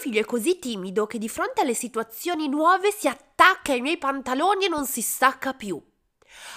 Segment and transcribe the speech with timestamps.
[0.00, 4.64] figlio è così timido che di fronte alle situazioni nuove si attacca ai miei pantaloni
[4.64, 5.78] e non si stacca più.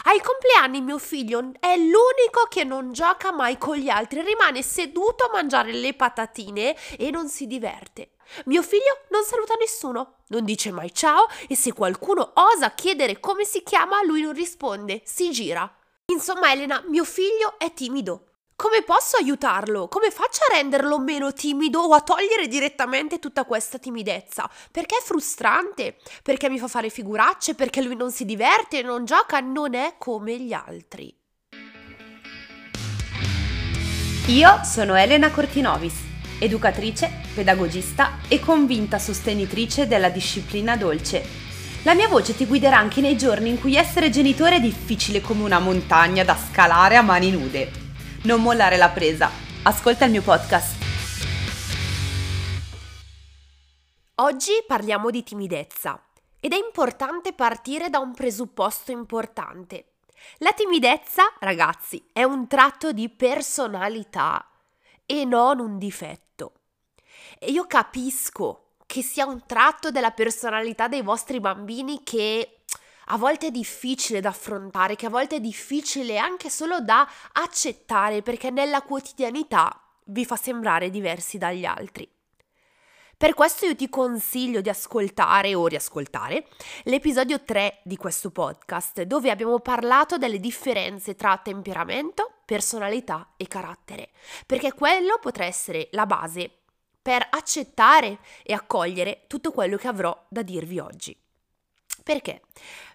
[0.05, 5.25] Ai compleanni mio figlio è l'unico che non gioca mai con gli altri, rimane seduto
[5.25, 8.11] a mangiare le patatine e non si diverte.
[8.45, 13.43] Mio figlio non saluta nessuno, non dice mai ciao e se qualcuno osa chiedere come
[13.43, 15.69] si chiama, lui non risponde, si gira.
[16.05, 18.27] Insomma, Elena, mio figlio è timido.
[18.55, 19.87] Come posso aiutarlo?
[19.87, 24.49] Come faccio a renderlo meno timido o a togliere direttamente tutta questa timidezza?
[24.71, 25.97] Perché è frustrante?
[26.21, 27.55] Perché mi fa fare figuracce?
[27.55, 31.13] Perché lui non si diverte, non gioca, non è come gli altri.
[34.27, 35.95] Io sono Elena Cortinovis,
[36.39, 41.41] educatrice, pedagogista e convinta sostenitrice della disciplina dolce.
[41.81, 45.43] La mia voce ti guiderà anche nei giorni in cui essere genitore è difficile come
[45.43, 47.82] una montagna da scalare a mani nude
[48.23, 49.29] non mollare la presa.
[49.63, 50.81] Ascolta il mio podcast.
[54.15, 56.01] Oggi parliamo di timidezza
[56.39, 59.95] ed è importante partire da un presupposto importante.
[60.37, 64.47] La timidezza, ragazzi, è un tratto di personalità
[65.05, 66.53] e non un difetto.
[67.39, 72.62] E io capisco che sia un tratto della personalità dei vostri bambini che
[73.07, 78.21] a volte è difficile da affrontare, che a volte è difficile anche solo da accettare
[78.21, 82.09] perché nella quotidianità vi fa sembrare diversi dagli altri.
[83.15, 86.45] Per questo io ti consiglio di ascoltare o riascoltare
[86.83, 94.09] l'episodio 3 di questo podcast, dove abbiamo parlato delle differenze tra temperamento, personalità e carattere,
[94.45, 96.51] perché quello potrà essere la base
[97.01, 101.17] per accettare e accogliere tutto quello che avrò da dirvi oggi.
[102.03, 102.41] Perché?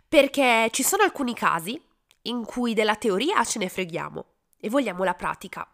[0.08, 1.78] Perché ci sono alcuni casi
[2.22, 4.24] in cui della teoria ce ne freghiamo
[4.58, 5.70] e vogliamo la pratica.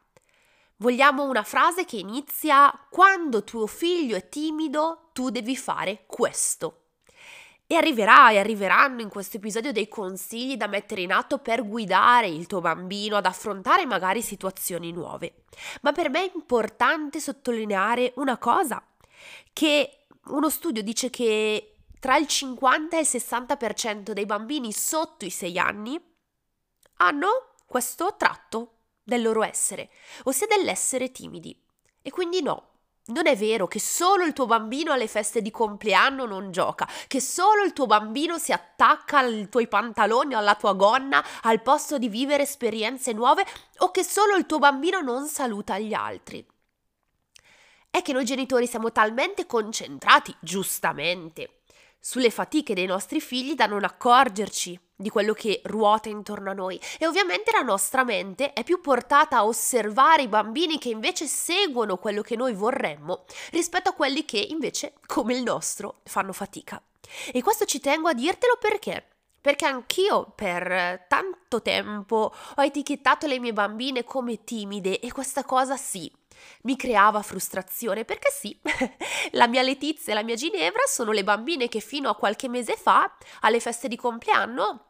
[0.78, 6.80] Vogliamo una frase che inizia quando tuo figlio è timido, tu devi fare questo.
[7.64, 12.26] E arriverà e arriveranno in questo episodio dei consigli da mettere in atto per guidare
[12.26, 15.44] il tuo bambino ad affrontare magari situazioni nuove.
[15.82, 18.84] Ma per me è importante sottolineare una cosa,
[19.52, 21.73] che uno studio dice che
[22.04, 25.98] tra il 50 e il 60% dei bambini sotto i 6 anni
[26.96, 29.88] hanno questo tratto del loro essere,
[30.24, 31.58] ossia dell'essere timidi.
[32.02, 32.72] E quindi no,
[33.06, 37.22] non è vero che solo il tuo bambino alle feste di compleanno non gioca, che
[37.22, 41.96] solo il tuo bambino si attacca ai tuoi pantaloni o alla tua gonna al posto
[41.96, 43.46] di vivere esperienze nuove
[43.78, 46.46] o che solo il tuo bambino non saluta gli altri.
[47.88, 51.60] È che noi genitori siamo talmente concentrati, giustamente,
[52.06, 56.78] sulle fatiche dei nostri figli da non accorgerci di quello che ruota intorno a noi
[56.98, 61.96] e ovviamente la nostra mente è più portata a osservare i bambini che invece seguono
[61.96, 66.80] quello che noi vorremmo rispetto a quelli che invece, come il nostro, fanno fatica.
[67.32, 69.13] E questo ci tengo a dirtelo perché
[69.44, 75.76] perché anch'io per tanto tempo ho etichettato le mie bambine come timide e questa cosa
[75.76, 76.10] sì,
[76.62, 78.58] mi creava frustrazione perché sì,
[79.32, 82.74] la mia Letizia e la mia Ginevra sono le bambine che fino a qualche mese
[82.74, 84.86] fa alle feste di compleanno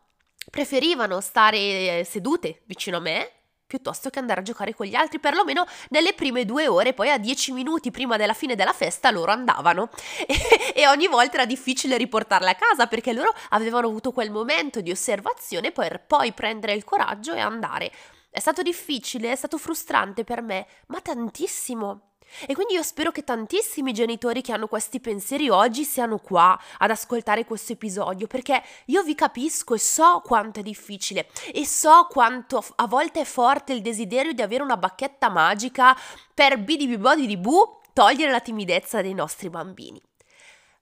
[0.48, 3.32] preferivano stare sedute vicino a me
[3.74, 7.18] piuttosto che andare a giocare con gli altri, perlomeno nelle prime due ore, poi a
[7.18, 9.90] dieci minuti prima della fine della festa loro andavano
[10.28, 10.36] e,
[10.76, 14.92] e ogni volta era difficile riportarle a casa perché loro avevano avuto quel momento di
[14.92, 17.90] osservazione per poi prendere il coraggio e andare.
[18.30, 22.13] È stato difficile, è stato frustrante per me, ma tantissimo.
[22.46, 26.90] E quindi io spero che tantissimi genitori che hanno questi pensieri oggi siano qua ad
[26.90, 32.64] ascoltare questo episodio, perché io vi capisco e so quanto è difficile e so quanto
[32.76, 35.96] a volte è forte il desiderio di avere una bacchetta magica
[36.32, 40.00] per bidi di bu togliere la timidezza dei nostri bambini.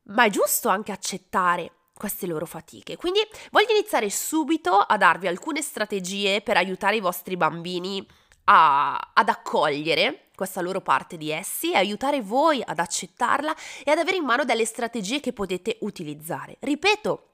[0.04, 2.96] Ma è giusto anche accettare queste loro fatiche.
[2.96, 3.20] Quindi
[3.50, 8.04] voglio iniziare subito a darvi alcune strategie per aiutare i vostri bambini
[8.44, 13.54] a, ad accogliere questa loro parte di essi e aiutare voi ad accettarla
[13.84, 16.56] e ad avere in mano delle strategie che potete utilizzare.
[16.58, 17.28] Ripeto,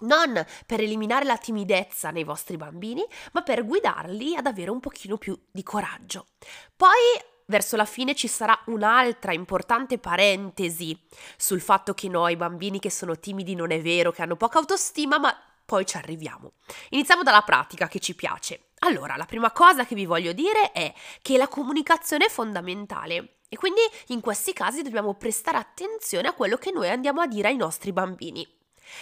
[0.00, 3.02] non per eliminare la timidezza nei vostri bambini,
[3.32, 6.26] ma per guidarli ad avere un pochino più di coraggio.
[6.76, 6.90] Poi
[7.46, 10.98] verso la fine ci sarà un'altra importante parentesi
[11.38, 15.18] sul fatto che noi bambini che sono timidi non è vero, che hanno poca autostima,
[15.18, 15.34] ma
[15.64, 16.52] poi ci arriviamo.
[16.90, 18.69] Iniziamo dalla pratica che ci piace.
[18.80, 23.56] Allora, la prima cosa che vi voglio dire è che la comunicazione è fondamentale e
[23.56, 27.56] quindi in questi casi dobbiamo prestare attenzione a quello che noi andiamo a dire ai
[27.56, 28.46] nostri bambini.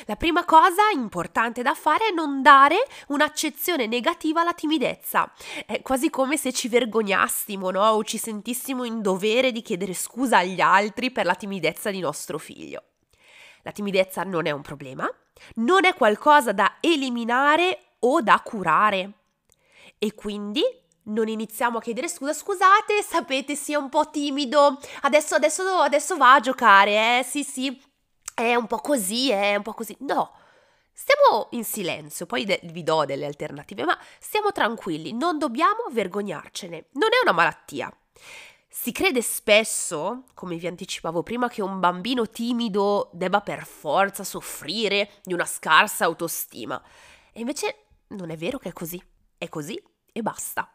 [0.07, 2.77] La prima cosa importante da fare è non dare
[3.09, 5.33] un'accezione negativa alla timidezza.
[5.65, 7.85] È quasi come se ci vergognassimo, no?
[7.85, 12.39] O ci sentissimo in dovere di chiedere scusa agli altri per la timidezza di nostro
[12.39, 12.83] figlio.
[13.63, 15.09] La timidezza non è un problema,
[15.55, 19.13] non è qualcosa da eliminare o da curare.
[19.99, 20.63] E quindi
[21.09, 26.35] non iniziamo a chiedere scusa, scusate, sapete, sia un po' timido, adesso, adesso, adesso va
[26.35, 27.81] a giocare, eh, sì, sì,
[28.35, 29.97] è un po' così, è un po' così.
[30.01, 30.33] No,
[30.93, 36.89] stiamo in silenzio, poi de- vi do delle alternative, ma stiamo tranquilli, non dobbiamo vergognarcene,
[36.93, 37.93] non è una malattia.
[38.71, 45.11] Si crede spesso, come vi anticipavo prima, che un bambino timido debba per forza soffrire
[45.25, 46.81] di una scarsa autostima.
[47.33, 49.03] E invece non è vero che è così.
[49.37, 49.81] È così
[50.19, 50.71] e basta.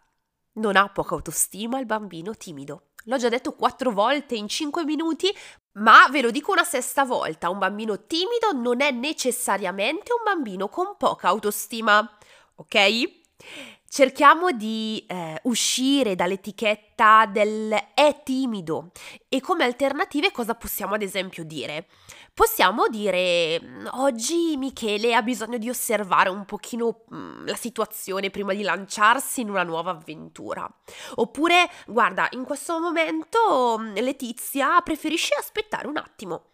[0.53, 2.89] Non ha poca autostima il bambino timido.
[3.05, 5.33] L'ho già detto quattro volte in cinque minuti,
[5.73, 10.69] ma ve lo dico una sesta volta, un bambino timido non è necessariamente un bambino
[10.69, 12.17] con poca autostima,
[12.55, 13.21] ok?
[13.93, 18.89] Cerchiamo di eh, uscire dall'etichetta del è timido
[19.29, 21.85] e come alternative cosa possiamo ad esempio dire?
[22.33, 28.55] Possiamo dire mm, oggi Michele ha bisogno di osservare un pochino mm, la situazione prima
[28.55, 30.67] di lanciarsi in una nuova avventura.
[31.17, 36.52] Oppure guarda, in questo momento mm, Letizia preferisce aspettare un attimo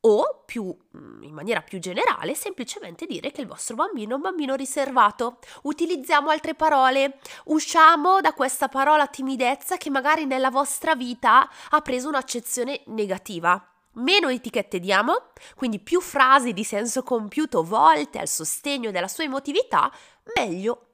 [0.00, 0.64] o più
[0.96, 5.38] mm, in maniera più generale semplicemente dire che il vostro bambino è un bambino riservato.
[5.62, 12.08] Utilizziamo altre parole, usciamo da questa parola timidezza che magari nella vostra vita ha preso
[12.08, 13.62] un'accezione negativa.
[13.94, 19.90] Meno etichette diamo, quindi più frasi di senso compiuto volte al sostegno della sua emotività,
[20.36, 20.87] meglio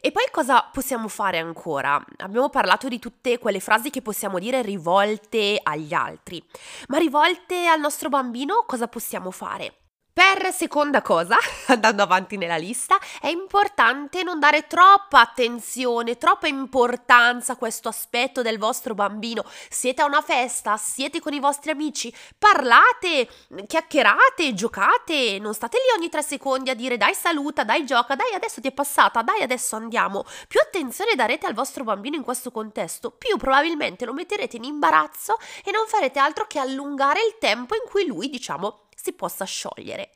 [0.00, 2.02] e poi cosa possiamo fare ancora?
[2.18, 6.44] Abbiamo parlato di tutte quelle frasi che possiamo dire rivolte agli altri,
[6.88, 9.83] ma rivolte al nostro bambino cosa possiamo fare?
[10.14, 17.54] Per seconda cosa, andando avanti nella lista, è importante non dare troppa attenzione, troppa importanza
[17.54, 19.44] a questo aspetto del vostro bambino.
[19.68, 23.28] Siete a una festa, siete con i vostri amici, parlate,
[23.66, 28.34] chiacchierate, giocate, non state lì ogni tre secondi a dire dai saluta, dai gioca, dai
[28.34, 30.24] adesso ti è passata, dai adesso andiamo.
[30.46, 35.38] Più attenzione darete al vostro bambino in questo contesto, più probabilmente lo metterete in imbarazzo
[35.64, 40.12] e non farete altro che allungare il tempo in cui lui, diciamo, si possa sciogliere.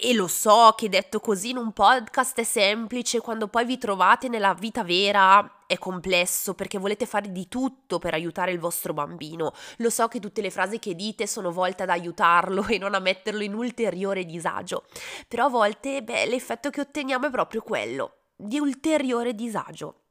[0.00, 4.28] E lo so che detto così in un podcast è semplice, quando poi vi trovate
[4.28, 9.52] nella vita vera è complesso perché volete fare di tutto per aiutare il vostro bambino.
[9.78, 12.98] Lo so che tutte le frasi che dite sono volte ad aiutarlo e non a
[13.00, 14.84] metterlo in ulteriore disagio,
[15.26, 20.07] però a volte beh, l'effetto che otteniamo è proprio quello, di ulteriore disagio.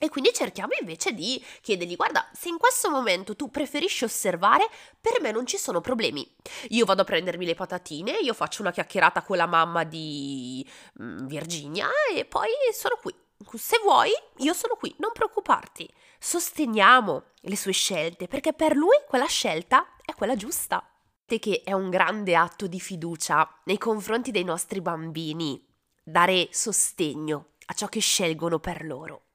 [0.00, 4.68] E quindi cerchiamo invece di chiedergli, guarda, se in questo momento tu preferisci osservare,
[5.00, 6.24] per me non ci sono problemi.
[6.68, 10.64] Io vado a prendermi le patatine, io faccio una chiacchierata con la mamma di
[11.02, 13.12] mm, Virginia e poi sono qui.
[13.54, 15.88] Se vuoi, io sono qui, non preoccuparti.
[16.16, 20.88] Sosteniamo le sue scelte, perché per lui quella scelta è quella giusta.
[21.26, 25.62] Che è un grande atto di fiducia nei confronti dei nostri bambini,
[26.02, 29.27] dare sostegno a ciò che scelgono per loro.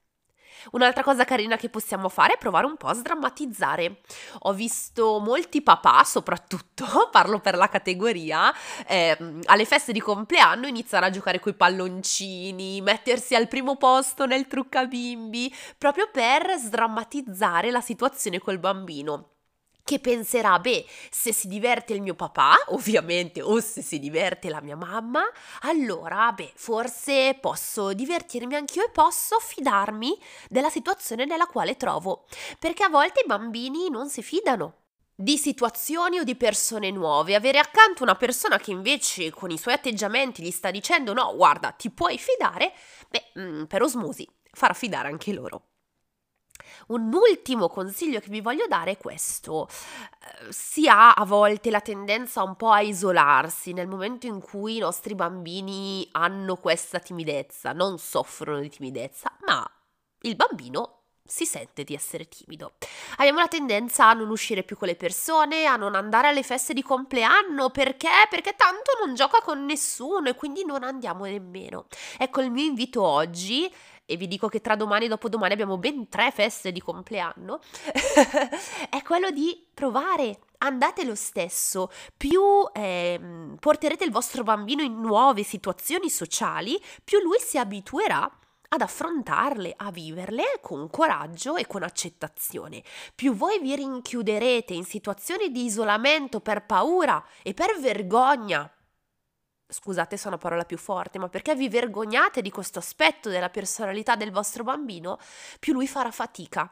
[0.72, 4.02] Un'altra cosa carina che possiamo fare è provare un po' a sdrammatizzare.
[4.40, 8.54] Ho visto molti papà, soprattutto, parlo per la categoria,
[8.88, 14.48] eh, alle feste di compleanno iniziare a giocare coi palloncini, mettersi al primo posto nel
[14.48, 19.33] truccabimbi, proprio per sdrammatizzare la situazione col bambino
[19.84, 24.62] che penserà, beh, se si diverte il mio papà, ovviamente, o se si diverte la
[24.62, 25.24] mia mamma,
[25.62, 30.18] allora, beh, forse posso divertirmi anch'io e posso fidarmi
[30.50, 32.26] della situazione nella quale trovo,
[32.60, 34.78] perché a volte i bambini non si fidano
[35.16, 39.76] di situazioni o di persone nuove, avere accanto una persona che invece con i suoi
[39.76, 42.74] atteggiamenti gli sta dicendo no, guarda, ti puoi fidare,
[43.10, 45.73] beh, mm, per osmosi farà fidare anche loro.
[46.88, 49.68] Un ultimo consiglio che vi voglio dare è questo.
[49.68, 54.78] Eh, si ha a volte la tendenza un po' a isolarsi nel momento in cui
[54.78, 59.66] i nostri bambini hanno questa timidezza, non soffrono di timidezza, ma
[60.22, 62.74] il bambino si sente di essere timido.
[63.18, 66.74] Abbiamo la tendenza a non uscire più con le persone, a non andare alle feste
[66.74, 68.10] di compleanno perché?
[68.30, 71.86] Perché tanto non gioca con nessuno e quindi non andiamo nemmeno.
[72.18, 73.74] Ecco il mio invito oggi
[74.06, 77.60] e vi dico che tra domani e dopodomani abbiamo ben tre feste di compleanno,
[78.90, 80.40] è quello di provare.
[80.64, 82.42] Andate lo stesso, più
[82.74, 83.20] eh,
[83.60, 88.32] porterete il vostro bambino in nuove situazioni sociali, più lui si abituerà
[88.70, 92.82] ad affrontarle, a viverle con coraggio e con accettazione.
[93.14, 98.72] Più voi vi rinchiuderete in situazioni di isolamento per paura e per vergogna
[99.74, 103.50] scusate se è una parola più forte, ma perché vi vergognate di questo aspetto della
[103.50, 105.20] personalità del vostro bambino,
[105.60, 106.72] più lui farà fatica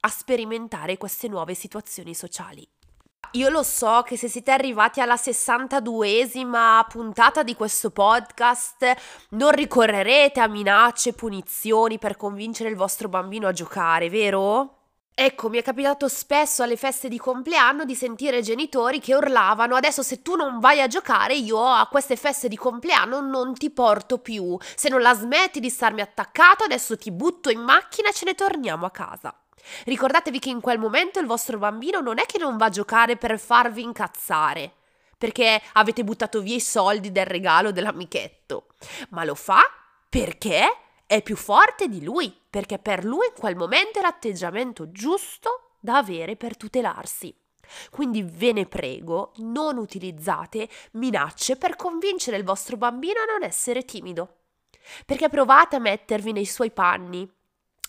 [0.00, 2.68] a sperimentare queste nuove situazioni sociali.
[3.32, 8.94] Io lo so che se siete arrivati alla 62esima puntata di questo podcast
[9.30, 14.83] non ricorrerete a minacce e punizioni per convincere il vostro bambino a giocare, vero?
[15.16, 20.02] Ecco, mi è capitato spesso alle feste di compleanno di sentire genitori che urlavano adesso
[20.02, 24.18] se tu non vai a giocare io a queste feste di compleanno non ti porto
[24.18, 24.58] più.
[24.74, 28.34] Se non la smetti di starmi attaccato adesso ti butto in macchina e ce ne
[28.34, 29.32] torniamo a casa.
[29.84, 33.16] Ricordatevi che in quel momento il vostro bambino non è che non va a giocare
[33.16, 34.72] per farvi incazzare,
[35.16, 38.66] perché avete buttato via i soldi del regalo dell'amichetto,
[39.10, 39.62] ma lo fa
[40.08, 45.72] perché è più forte di lui, perché per lui in quel momento è l'atteggiamento giusto
[45.80, 47.36] da avere per tutelarsi.
[47.90, 53.84] Quindi ve ne prego, non utilizzate minacce per convincere il vostro bambino a non essere
[53.84, 54.36] timido.
[55.04, 57.28] Perché provate a mettervi nei suoi panni.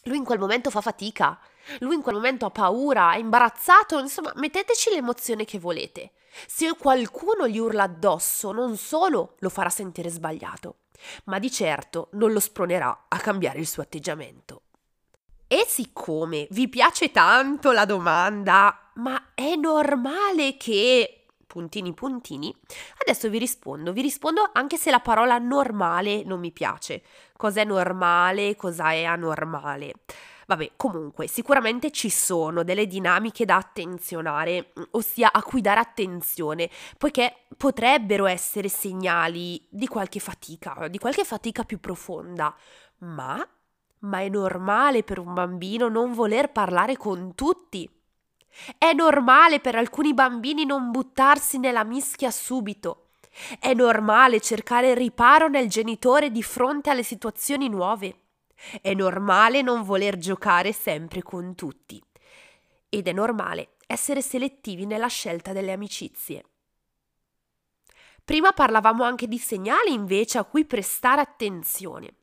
[0.05, 1.39] Lui in quel momento fa fatica,
[1.81, 6.13] lui in quel momento ha paura, è imbarazzato, insomma, metteteci l'emozione che volete.
[6.47, 10.77] Se qualcuno gli urla addosso, non solo lo farà sentire sbagliato,
[11.25, 14.61] ma di certo non lo spronerà a cambiare il suo atteggiamento.
[15.47, 21.25] E siccome vi piace tanto la domanda, ma è normale che
[21.55, 22.53] puntini puntini,
[23.01, 27.01] adesso vi rispondo, vi rispondo anche se la parola normale non mi piace.
[27.37, 29.93] Cos'è normale, cosa è anormale?
[30.47, 37.45] Vabbè, comunque, sicuramente ci sono delle dinamiche da attenzionare, ossia a cui dare attenzione, poiché
[37.57, 42.55] potrebbero essere segnali di qualche fatica, di qualche fatica più profonda,
[42.99, 43.47] ma
[44.05, 47.89] ma è normale per un bambino non voler parlare con tutti.
[48.77, 53.07] È normale per alcuni bambini non buttarsi nella mischia subito.
[53.59, 58.24] È normale cercare riparo nel genitore di fronte alle situazioni nuove.
[58.81, 62.01] È normale non voler giocare sempre con tutti.
[62.89, 66.43] Ed è normale essere selettivi nella scelta delle amicizie.
[68.23, 72.15] Prima parlavamo anche di segnali invece a cui prestare attenzione.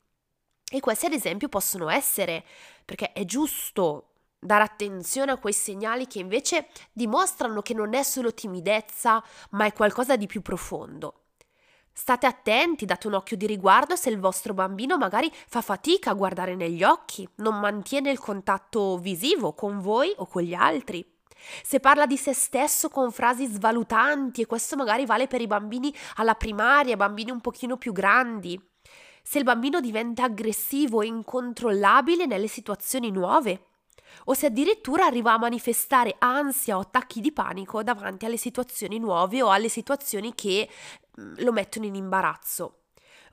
[0.69, 2.45] E questi ad esempio possono essere,
[2.85, 4.09] perché è giusto
[4.39, 9.73] dare attenzione a quei segnali che invece dimostrano che non è solo timidezza, ma è
[9.73, 11.22] qualcosa di più profondo.
[11.95, 16.15] State attenti, date un occhio di riguardo se il vostro bambino magari fa fatica a
[16.15, 21.07] guardare negli occhi, non mantiene il contatto visivo con voi o con gli altri.
[21.63, 25.95] Se parla di se stesso con frasi svalutanti e questo magari vale per i bambini
[26.17, 28.59] alla primaria, bambini un pochino più grandi.
[29.23, 33.67] Se il bambino diventa aggressivo e incontrollabile nelle situazioni nuove.
[34.25, 39.43] O se addirittura arriva a manifestare ansia o attacchi di panico davanti alle situazioni nuove
[39.43, 40.69] o alle situazioni che
[41.15, 42.77] lo mettono in imbarazzo.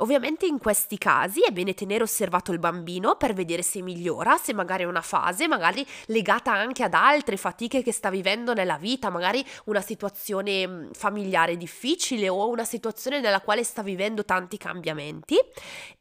[0.02, 4.54] Ovviamente in questi casi è bene tenere osservato il bambino per vedere se migliora, se
[4.54, 9.10] magari è una fase, magari legata anche ad altre fatiche che sta vivendo nella vita,
[9.10, 15.38] magari una situazione mm, familiare difficile o una situazione nella quale sta vivendo tanti cambiamenti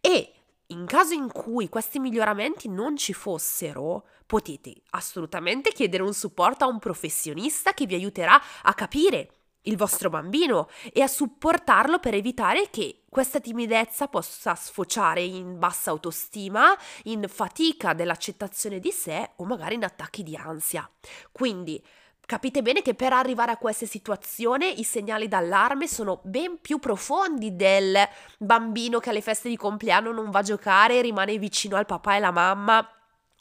[0.00, 0.32] e
[0.66, 6.68] in caso in cui questi miglioramenti non ci fossero, potete assolutamente chiedere un supporto a
[6.68, 9.37] un professionista che vi aiuterà a capire
[9.68, 15.90] il vostro bambino e a supportarlo per evitare che questa timidezza possa sfociare in bassa
[15.90, 20.88] autostima, in fatica dell'accettazione di sé o magari in attacchi di ansia.
[21.32, 21.82] Quindi
[22.26, 27.56] capite bene che per arrivare a queste situazioni i segnali d'allarme sono ben più profondi
[27.56, 27.96] del
[28.38, 32.14] bambino che alle feste di compleanno non va a giocare e rimane vicino al papà
[32.14, 32.86] e alla mamma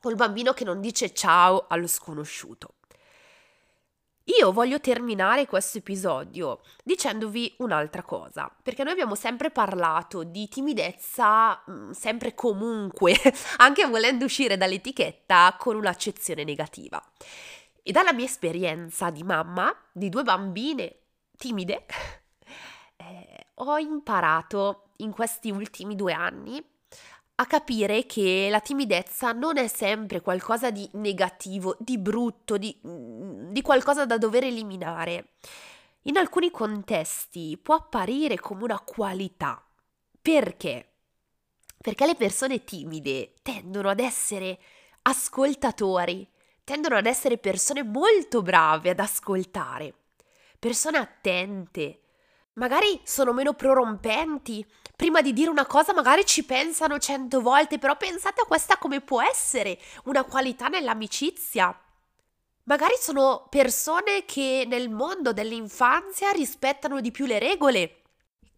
[0.03, 2.75] o il bambino che non dice ciao allo sconosciuto.
[4.27, 11.63] Io voglio terminare questo episodio dicendovi un'altra cosa, perché noi abbiamo sempre parlato di timidezza,
[11.71, 13.15] mm, sempre comunque,
[13.57, 17.01] anche volendo uscire dall'etichetta con un'accezione negativa.
[17.81, 20.97] E dalla mia esperienza di mamma di due bambine
[21.37, 21.85] timide,
[22.97, 26.61] eh, ho imparato in questi ultimi due anni
[27.39, 33.51] a capire che la timidezza non è sempre qualcosa di negativo, di brutto, di, mm,
[33.51, 35.33] di, qualcosa da dover eliminare.
[36.03, 39.63] In alcuni contesti può apparire come una qualità.
[40.19, 40.93] Perché?
[41.79, 44.57] Perché le persone timide tendono ad essere
[45.03, 46.27] ascoltatori,
[46.63, 49.93] tendono ad essere persone molto brave ad ascoltare,
[50.57, 51.99] persone attente,
[52.57, 54.65] magari sono meno prorompenti.
[54.95, 59.01] Prima di dire una cosa magari ci pensano cento volte, però pensate a questa come
[59.01, 61.75] può essere una qualità nell'amicizia.
[62.63, 68.01] Magari sono persone che nel mondo dell'infanzia rispettano di più le regole,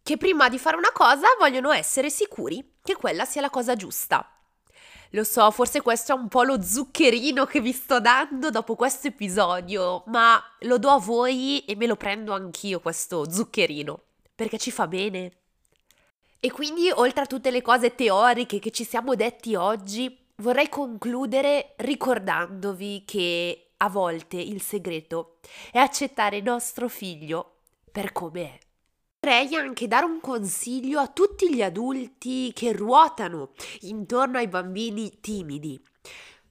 [0.02, 4.39] che prima di fare una cosa vogliono essere sicuri che quella sia la cosa giusta.
[5.14, 9.08] Lo so, forse questo è un po' lo zuccherino che vi sto dando dopo questo
[9.08, 14.00] episodio, ma lo do a voi e me lo prendo anch'io questo zuccherino,
[14.36, 15.32] perché ci fa bene.
[16.40, 21.74] E quindi, oltre a tutte le cose teoriche che ci siamo detti oggi, vorrei concludere
[21.78, 25.40] ricordandovi che a volte il segreto
[25.72, 27.62] è accettare nostro figlio
[27.92, 28.69] per come è.
[29.22, 35.78] Vorrei anche dare un consiglio a tutti gli adulti che ruotano intorno ai bambini timidi.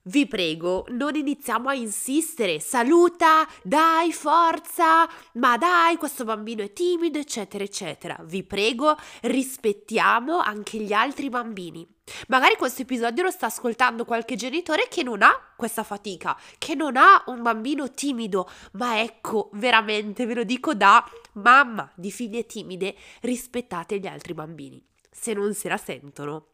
[0.02, 7.18] Vi prego, non iniziamo a insistere, saluta, dai, forza, ma dai, questo bambino è timido,
[7.18, 8.20] eccetera, eccetera.
[8.22, 11.97] Vi prego, rispettiamo anche gli altri bambini.
[12.28, 16.96] Magari questo episodio lo sta ascoltando qualche genitore che non ha questa fatica, che non
[16.96, 22.94] ha un bambino timido, ma ecco, veramente ve lo dico da mamma di figlie timide,
[23.20, 24.84] rispettate gli altri bambini.
[25.10, 26.46] Se non se la sentono,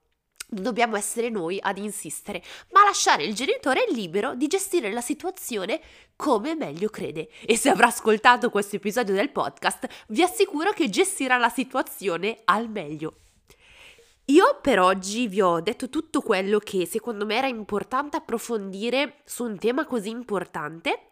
[0.49, 2.43] dobbiamo essere noi ad insistere,
[2.73, 5.81] ma lasciare il genitore libero di gestire la situazione
[6.17, 7.29] come meglio crede.
[7.45, 12.69] E se avrà ascoltato questo episodio del podcast, vi assicuro che gestirà la situazione al
[12.69, 13.19] meglio.
[14.29, 19.45] Io per oggi vi ho detto tutto quello che secondo me era importante approfondire su
[19.45, 21.11] un tema così importante.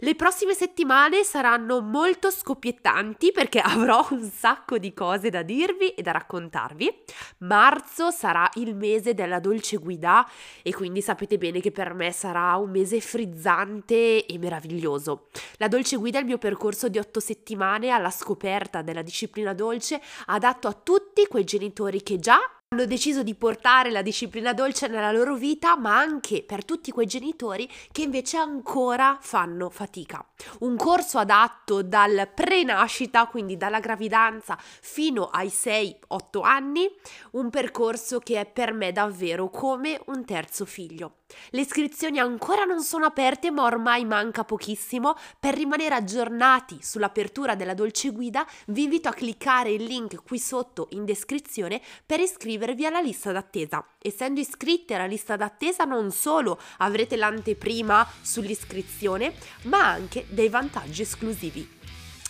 [0.00, 6.02] Le prossime settimane saranno molto scoppiettanti perché avrò un sacco di cose da dirvi e
[6.02, 7.02] da raccontarvi.
[7.38, 10.28] Marzo sarà il mese della dolce guida
[10.60, 15.28] e quindi sapete bene che per me sarà un mese frizzante e meraviglioso.
[15.56, 19.98] La dolce guida è il mio percorso di otto settimane alla scoperta della disciplina dolce
[20.26, 22.38] adatto a tutti quei genitori che già
[22.68, 27.06] hanno deciso di portare la disciplina dolce nella loro vita, ma anche per tutti quei
[27.06, 30.26] genitori che invece ancora fanno fatica.
[30.60, 36.92] Un corso adatto dal pre-nascita, quindi dalla gravidanza fino ai 6-8 anni,
[37.32, 41.18] un percorso che è per me davvero come un terzo figlio.
[41.50, 45.14] Le iscrizioni ancora non sono aperte, ma ormai manca pochissimo.
[45.38, 50.88] Per rimanere aggiornati sull'apertura della dolce guida, vi invito a cliccare il link qui sotto
[50.90, 53.84] in descrizione per iscrivervi alla lista d'attesa.
[53.98, 61.74] Essendo iscritti alla lista d'attesa, non solo avrete l'anteprima sull'iscrizione, ma anche dei vantaggi esclusivi.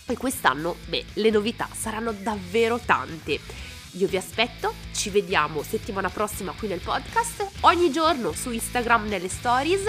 [0.09, 3.75] E quest'anno, beh, le novità saranno davvero tante.
[3.97, 9.27] Io vi aspetto, ci vediamo settimana prossima qui nel podcast, ogni giorno su Instagram nelle
[9.27, 9.85] stories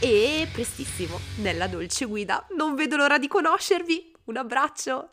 [0.00, 2.46] e prestissimo nella dolce guida.
[2.56, 4.12] Non vedo l'ora di conoscervi.
[4.24, 5.10] Un abbraccio!